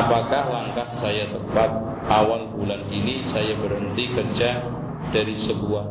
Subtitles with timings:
[0.00, 1.70] apakah langkah saya tepat?
[2.02, 4.58] Awal bulan ini saya berhenti kerja
[5.14, 5.84] dari sebuah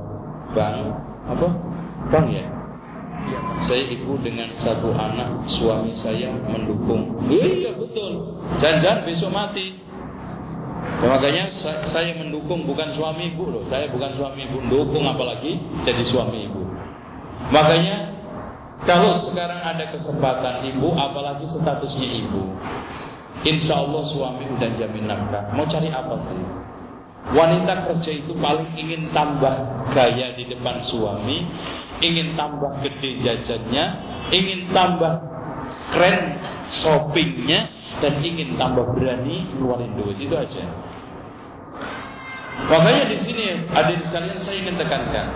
[0.52, 0.92] bank.
[1.32, 1.48] Apa?
[2.12, 2.46] Bank ya?
[3.70, 7.22] Saya ibu dengan satu anak suami saya mendukung.
[7.30, 8.42] Iya, iya betul.
[8.60, 9.78] Jangan besok mati.
[10.82, 11.54] Ya, makanya
[11.94, 13.64] saya mendukung bukan suami ibu loh.
[13.70, 16.66] Saya bukan suami ibu mendukung apalagi jadi suami ibu.
[17.54, 18.12] Makanya
[18.84, 22.50] kalau sekarang ada kesempatan ibu apalagi statusnya ibu
[23.42, 26.42] Insya Allah suami udah jamin nafkah Mau cari apa sih?
[27.32, 29.54] Wanita kerja itu paling ingin tambah
[29.94, 31.46] gaya di depan suami
[32.02, 33.86] Ingin tambah gede jajannya
[34.30, 35.22] Ingin tambah
[35.94, 36.38] keren
[36.82, 37.70] shoppingnya
[38.02, 40.18] Dan ingin tambah berani ngeluarin duit.
[40.18, 40.64] Itu aja.
[42.72, 45.28] Makanya di sini adik sekalian saya ingin tekankan.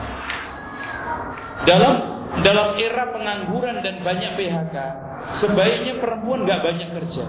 [1.67, 4.75] Dalam dalam era pengangguran dan banyak PHK
[5.34, 7.23] Sebaiknya perempuan nggak banyak kerja.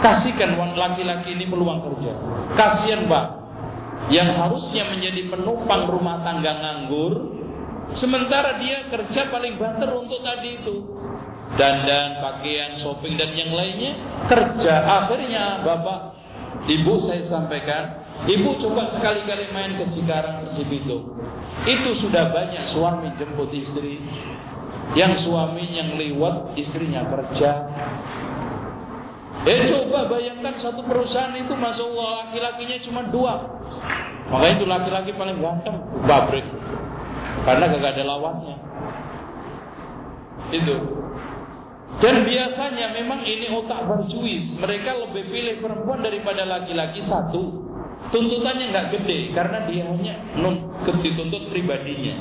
[0.00, 2.12] Kasihkan laki-laki ini peluang kerja.
[2.56, 3.26] Kasihan pak,
[4.08, 7.14] yang harusnya menjadi penumpang rumah tangga nganggur,
[7.92, 10.76] sementara dia kerja paling banter untuk tadi itu.
[11.54, 13.92] Dandan, pakaian, shopping dan yang lainnya
[14.26, 14.74] kerja.
[15.04, 16.16] Akhirnya bapak,
[16.66, 21.14] ibu saya sampaikan, ibu coba sekali-kali main ke Cikarang, ke Cibitung.
[21.64, 24.00] Itu sudah banyak suami jemput istri,
[24.92, 27.50] yang suaminya lewat istrinya kerja.
[29.44, 33.34] Eh coba bayangkan satu perusahaan itu masuk Allah laki-lakinya cuma dua.
[34.32, 35.76] Maka itu laki-laki paling ganteng
[36.08, 36.48] pabrik.
[37.44, 38.56] Karena gak ada lawannya.
[40.48, 40.76] Itu.
[42.00, 44.56] Dan biasanya memang ini otak berjuis.
[44.58, 47.64] Mereka lebih pilih perempuan daripada laki-laki satu.
[48.12, 50.14] Tuntutannya nggak gede karena dia hanya
[51.00, 52.20] dituntut pribadinya.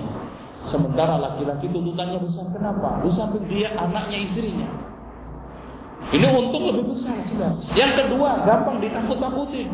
[0.63, 2.47] Sementara laki-laki tuntutannya besar.
[2.55, 3.03] Kenapa?
[3.03, 4.67] Di samping dia anaknya istrinya.
[6.11, 7.63] Ini untung lebih besar jelas.
[7.75, 9.71] Yang kedua, gampang ditakut-takutin.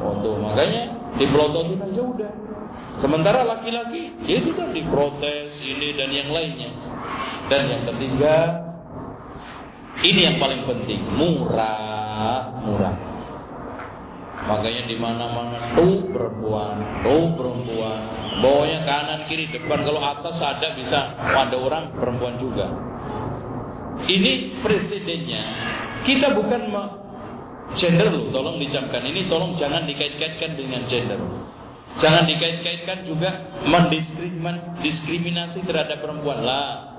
[0.00, 2.32] Oh tuh, makanya dipelototin aja udah.
[2.98, 6.70] Sementara laki-laki, itu kan diprotes ini dan yang lainnya.
[7.48, 8.34] Dan yang ketiga,
[10.04, 13.13] ini yang paling penting, murah, murah.
[14.44, 17.96] Makanya di mana-mana tuh perempuan, tuh perempuan.
[18.44, 22.68] Bawahnya kanan kiri depan kalau atas ada bisa ada orang perempuan juga.
[24.04, 25.42] Ini presidennya.
[26.04, 26.60] Kita bukan
[27.72, 29.00] gender loh, tolong dicamkan.
[29.00, 31.24] Ini tolong jangan dikait-kaitkan dengan gender.
[31.96, 36.92] Jangan dikait-kaitkan juga mendiskriminasi terhadap perempuan lah.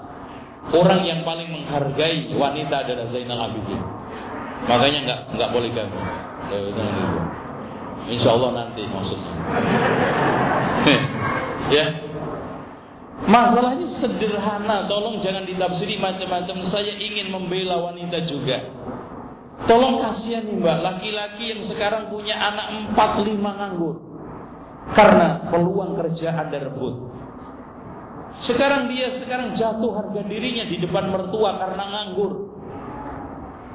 [0.74, 3.95] Orang yang paling menghargai wanita adalah Zainal Abidin.
[4.64, 6.02] Makanya nggak nggak boleh ganggu.
[8.06, 9.34] Insya Allah nanti maksudnya.
[11.76, 11.86] ya.
[13.26, 16.62] Masalahnya sederhana, tolong jangan ditafsiri macam-macam.
[16.68, 18.62] Saya ingin membela wanita juga.
[19.66, 23.98] Tolong kasihan nih mbak, laki-laki yang sekarang punya anak empat lima nganggur.
[24.94, 27.10] Karena peluang kerja ada rebut.
[28.44, 32.34] Sekarang dia sekarang jatuh harga dirinya di depan mertua karena nganggur.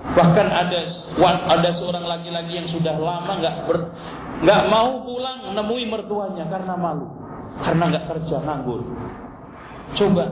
[0.01, 0.81] Bahkan ada
[1.49, 3.57] ada seorang laki-laki yang sudah lama nggak
[4.43, 7.07] nggak mau pulang menemui mertuanya karena malu,
[7.61, 8.81] karena nggak kerja nganggur.
[9.95, 10.25] Coba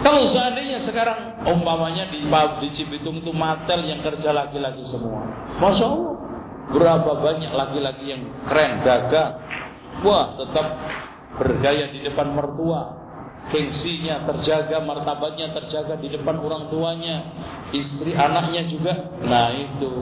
[0.00, 5.28] kalau seandainya sekarang umpamanya di di Cibitung itu matel yang kerja laki-laki semua,
[5.60, 6.14] masya Allah
[6.70, 9.28] berapa banyak laki-laki yang keren, gagah,
[10.06, 10.66] wah tetap
[11.36, 12.99] bergaya di depan mertua,
[13.48, 17.16] gengsinya terjaga, martabatnya terjaga di depan orang tuanya,
[17.72, 19.16] istri anaknya juga.
[19.24, 19.92] Nah itu.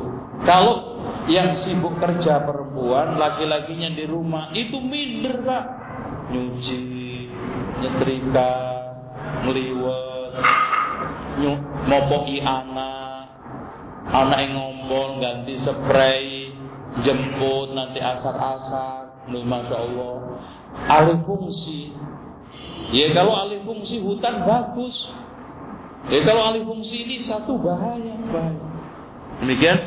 [0.43, 0.99] Kalau
[1.31, 5.65] yang sibuk kerja perempuan, laki-lakinya di rumah, itu minder pak.
[6.29, 6.83] Nyuci,
[7.81, 8.55] nyetrika,
[9.47, 10.33] ngeliwet,
[11.89, 13.33] ngopoki anak,
[14.13, 16.53] anak yang ngompol, ganti spray,
[17.01, 20.17] jemput nanti asar-asar, masya Allah.
[20.89, 21.97] Alih fungsi,
[22.89, 24.97] Ya kalau alih fungsi hutan bagus.
[26.09, 28.65] Ya kalau alih fungsi ini satu bahaya, bahaya.
[29.45, 29.79] Demikian